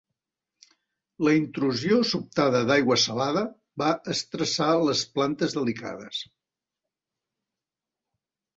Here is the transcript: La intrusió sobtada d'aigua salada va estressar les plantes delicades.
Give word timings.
La 1.27 1.33
intrusió 1.39 1.99
sobtada 2.11 2.61
d'aigua 2.71 2.97
salada 3.03 3.45
va 3.83 3.91
estressar 4.15 4.71
les 4.89 5.05
plantes 5.19 5.57
delicades. 5.61 6.25